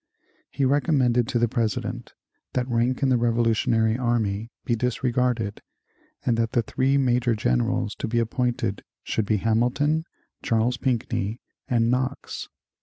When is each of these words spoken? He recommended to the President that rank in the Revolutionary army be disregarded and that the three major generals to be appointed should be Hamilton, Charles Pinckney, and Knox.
He 0.49 0.65
recommended 0.65 1.27
to 1.27 1.37
the 1.37 1.47
President 1.47 2.15
that 2.53 2.67
rank 2.67 3.03
in 3.03 3.09
the 3.09 3.19
Revolutionary 3.19 3.95
army 3.99 4.49
be 4.65 4.75
disregarded 4.75 5.61
and 6.25 6.37
that 6.37 6.53
the 6.53 6.63
three 6.63 6.97
major 6.97 7.35
generals 7.35 7.93
to 7.99 8.07
be 8.07 8.17
appointed 8.17 8.81
should 9.03 9.27
be 9.27 9.37
Hamilton, 9.37 10.05
Charles 10.41 10.77
Pinckney, 10.77 11.39
and 11.67 11.91
Knox. 11.91 12.49